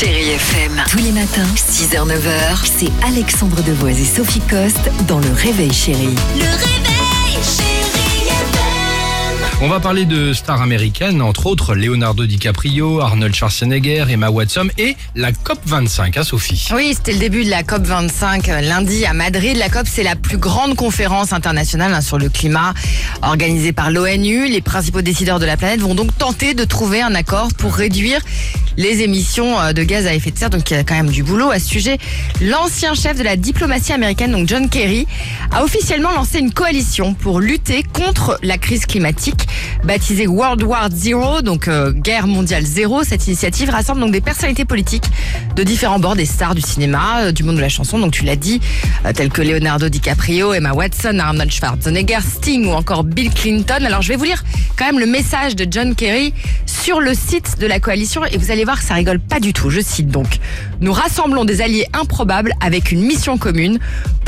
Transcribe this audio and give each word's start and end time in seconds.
Chérie 0.00 0.30
FM. 0.30 0.82
Tous 0.88 0.96
les 0.96 1.12
matins, 1.12 1.44
6h, 1.56 2.08
9h, 2.08 2.64
c'est 2.64 2.88
Alexandre 3.06 3.62
Devoise 3.62 4.00
et 4.00 4.06
Sophie 4.06 4.40
Coste 4.40 4.90
dans 5.06 5.18
Le 5.18 5.30
Réveil 5.30 5.70
Chérie. 5.74 6.14
Le 6.36 6.44
réveil, 6.44 7.44
chérie 7.44 8.28
FM. 8.28 8.70
On 9.62 9.68
va 9.68 9.78
parler 9.78 10.06
de 10.06 10.32
stars 10.32 10.62
américaines, 10.62 11.20
entre 11.20 11.44
autres 11.44 11.74
Leonardo 11.74 12.24
DiCaprio, 12.24 13.00
Arnold 13.00 13.34
Schwarzenegger, 13.34 14.06
Emma 14.08 14.30
Watson 14.30 14.70
et 14.78 14.96
la 15.14 15.32
COP25, 15.32 16.18
hein 16.18 16.22
Sophie? 16.22 16.66
Oui, 16.74 16.94
c'était 16.96 17.12
le 17.12 17.18
début 17.18 17.44
de 17.44 17.50
la 17.50 17.62
COP 17.62 17.82
25 17.82 18.48
euh, 18.48 18.60
lundi 18.62 19.04
à 19.04 19.12
Madrid. 19.12 19.58
La 19.58 19.68
COP, 19.68 19.86
c'est 19.86 20.02
la 20.02 20.16
plus 20.16 20.38
grande 20.38 20.76
conférence 20.76 21.34
internationale 21.34 21.92
hein, 21.92 22.00
sur 22.00 22.16
le 22.16 22.30
climat 22.30 22.72
organisée 23.20 23.72
par 23.72 23.90
l'ONU. 23.90 24.48
Les 24.48 24.62
principaux 24.62 25.02
décideurs 25.02 25.40
de 25.40 25.44
la 25.44 25.58
planète 25.58 25.80
vont 25.80 25.94
donc 25.94 26.16
tenter 26.16 26.54
de 26.54 26.64
trouver 26.64 27.02
un 27.02 27.14
accord 27.14 27.48
pour 27.58 27.74
réduire 27.74 28.22
les 28.80 29.02
émissions 29.02 29.60
euh, 29.60 29.72
de 29.72 29.82
gaz 29.82 30.06
à 30.06 30.14
effet 30.14 30.30
de 30.30 30.38
serre. 30.38 30.50
Donc 30.50 30.70
il 30.70 30.74
y 30.74 30.80
a 30.80 30.84
quand 30.84 30.94
même 30.94 31.10
du 31.10 31.22
boulot 31.22 31.50
à 31.50 31.58
ce 31.58 31.68
sujet. 31.68 31.98
L'ancien 32.40 32.94
chef 32.94 33.18
de 33.18 33.22
la 33.22 33.36
diplomatie 33.36 33.92
américaine, 33.92 34.32
donc 34.32 34.48
John 34.48 34.68
Kerry, 34.68 35.06
a 35.52 35.62
officiellement 35.62 36.10
lancé 36.12 36.38
une 36.38 36.52
coalition 36.52 37.12
pour 37.12 37.40
lutter 37.40 37.82
contre 37.92 38.38
la 38.42 38.56
crise 38.56 38.86
climatique, 38.86 39.46
baptisée 39.84 40.26
World 40.26 40.62
War 40.62 40.88
Zero, 40.90 41.42
donc 41.42 41.68
euh, 41.68 41.92
guerre 41.92 42.26
mondiale 42.26 42.64
zéro. 42.64 43.04
Cette 43.04 43.26
initiative 43.26 43.68
rassemble 43.68 44.00
donc 44.00 44.12
des 44.12 44.22
personnalités 44.22 44.64
politiques 44.64 45.04
de 45.56 45.62
différents 45.62 45.98
bords, 45.98 46.16
des 46.16 46.24
stars 46.24 46.54
du 46.54 46.62
cinéma, 46.62 47.24
euh, 47.24 47.32
du 47.32 47.42
monde 47.42 47.56
de 47.56 47.60
la 47.60 47.68
chanson, 47.68 47.98
donc 47.98 48.12
tu 48.12 48.24
l'as 48.24 48.36
dit, 48.36 48.60
euh, 49.04 49.12
tels 49.12 49.30
que 49.30 49.42
Leonardo 49.42 49.90
DiCaprio, 49.90 50.54
Emma 50.54 50.72
Watson, 50.72 51.18
Arnold 51.18 51.50
Schwarzenegger, 51.50 52.20
Sting 52.22 52.64
ou 52.66 52.70
encore 52.70 53.04
Bill 53.04 53.30
Clinton. 53.30 53.84
Alors 53.84 54.00
je 54.00 54.08
vais 54.08 54.16
vous 54.16 54.24
lire 54.24 54.42
quand 54.76 54.86
même 54.86 54.98
le 54.98 55.06
message 55.06 55.54
de 55.54 55.66
John 55.70 55.94
Kerry 55.94 56.32
sur 56.90 57.00
le 57.00 57.14
site 57.14 57.56
de 57.60 57.68
la 57.68 57.78
coalition 57.78 58.24
et 58.24 58.36
vous 58.36 58.50
allez 58.50 58.64
voir 58.64 58.80
que 58.80 58.84
ça 58.84 58.94
rigole 58.94 59.20
pas 59.20 59.38
du 59.38 59.52
tout. 59.52 59.70
Je 59.70 59.80
cite 59.80 60.08
donc 60.08 60.40
Nous 60.80 60.92
rassemblons 60.92 61.44
des 61.44 61.60
alliés 61.60 61.86
improbables 61.92 62.52
avec 62.60 62.90
une 62.90 63.02
mission 63.02 63.38
commune, 63.38 63.78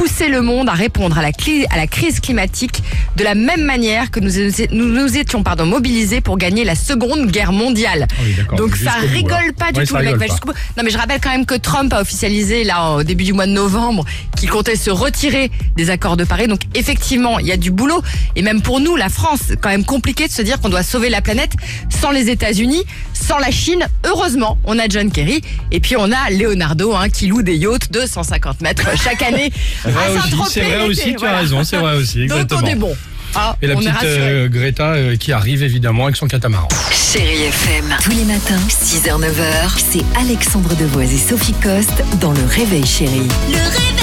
pousser 0.00 0.28
le 0.28 0.40
monde 0.40 0.70
à 0.70 0.72
répondre 0.72 1.18
à 1.18 1.22
la, 1.22 1.30
cli- 1.30 1.66
à 1.68 1.76
la 1.76 1.86
crise 1.86 2.20
climatique 2.20 2.82
de 3.16 3.22
la 3.22 3.34
même 3.34 3.60
manière 3.64 4.10
que 4.10 4.18
nous 4.18 4.30
nous, 4.72 4.86
nous 4.86 5.18
étions 5.18 5.42
pardon, 5.42 5.66
mobilisés 5.66 6.22
pour 6.22 6.38
gagner 6.38 6.64
la 6.64 6.74
Seconde 6.74 7.30
Guerre 7.30 7.52
mondiale. 7.52 8.06
Ah 8.10 8.14
oui, 8.24 8.56
donc 8.56 8.76
ça 8.76 8.92
rigole 8.92 9.52
pas 9.58 9.72
du 9.72 9.80
Ouais, 9.80 9.84
tout. 9.86 9.92
ça 9.92 9.98
le 9.98 10.04
mec 10.06 10.14
rigole 10.14 10.18
va 10.20 10.26
pas. 10.26 10.32
jusqu'au 10.32 10.48
bout. 10.48 10.58
Non 10.78 10.84
mais 10.84 10.90
je 10.90 10.96
rappelle 10.96 11.20
quand 11.22 11.28
même 11.28 11.44
que 11.44 11.54
Trump 11.54 11.92
a 11.92 12.00
officialisé 12.00 12.64
là 12.64 12.92
au 12.92 13.02
début 13.02 13.24
du 13.24 13.34
mois 13.34 13.44
de 13.44 13.52
novembre 13.52 14.06
qu'il 14.38 14.48
comptait 14.48 14.74
se 14.74 14.88
retirer 14.90 15.50
des 15.76 15.90
accords 15.90 16.16
de 16.16 16.24
Paris. 16.24 16.48
Donc 16.48 16.60
effectivement, 16.74 17.38
il 17.38 17.46
y 17.46 17.52
a 17.52 17.58
du 17.58 17.70
boulot 17.70 18.00
et 18.36 18.42
même 18.42 18.62
pour 18.62 18.80
nous, 18.80 18.96
la 18.96 19.10
France, 19.10 19.40
c'est 19.48 19.60
quand 19.60 19.68
même 19.68 19.84
compliqué 19.84 20.26
de 20.28 20.32
se 20.32 20.40
dire 20.40 20.62
qu'on 20.62 20.70
doit 20.70 20.82
sauver 20.82 21.10
la 21.10 21.20
planète 21.20 21.52
sans 22.00 22.10
les 22.10 22.30
États-Unis, 22.30 22.84
sans 23.12 23.36
la 23.36 23.50
Chine. 23.50 23.86
Heureusement, 24.06 24.56
on 24.64 24.78
a 24.78 24.88
John 24.88 25.10
Kerry 25.10 25.42
et 25.72 25.80
puis 25.80 25.94
on 25.98 26.10
a 26.10 26.30
Leonardo 26.30 26.94
hein, 26.94 27.10
qui 27.10 27.26
loue 27.26 27.42
des 27.42 27.56
yachts 27.56 27.92
de 27.92 28.06
150 28.06 28.62
mètres 28.62 28.88
chaque 29.04 29.20
année. 29.20 29.52
C'est 29.90 29.98
vrai 29.98 30.06
à 30.06 30.12
aussi, 30.12 30.52
c'est 30.52 30.60
vrai 30.62 30.86
aussi, 30.86 31.12
tu 31.12 31.16
voilà. 31.18 31.36
as 31.36 31.40
raison, 31.40 31.64
c'est 31.64 31.76
vrai 31.76 31.96
aussi, 31.96 32.18
Donc 32.26 32.38
exactement. 32.38 32.60
on 32.62 32.66
est 32.66 32.74
bon. 32.74 32.96
Ah, 33.34 33.56
Et 33.62 33.68
la 33.68 33.76
petite 33.76 33.92
euh, 34.02 34.48
Greta 34.48 34.94
euh, 34.94 35.16
qui 35.16 35.32
arrive 35.32 35.62
évidemment 35.62 36.04
avec 36.04 36.16
son 36.16 36.26
catamaran. 36.26 36.66
Chérie 36.90 37.44
FM. 37.44 37.84
Tous 38.02 38.10
les 38.10 38.24
matins, 38.24 38.58
6h, 38.68 39.20
9h, 39.20 39.78
c'est 39.78 40.04
Alexandre 40.18 40.74
Devoise 40.74 41.12
et 41.12 41.18
Sophie 41.18 41.54
Coste 41.54 42.02
dans 42.20 42.32
Le 42.32 42.44
Réveil 42.44 42.84
Chérie. 42.84 43.28
Le 43.48 43.54
réveil. 43.58 43.99